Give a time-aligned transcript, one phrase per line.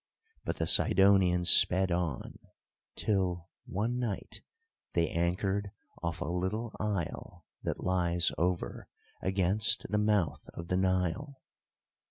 [0.45, 2.39] But the Sidonians sped on
[2.95, 4.41] till, one night,
[4.93, 5.69] they anchored
[6.01, 8.87] off a little isle that lies over
[9.21, 11.43] against the mouth of the Nile.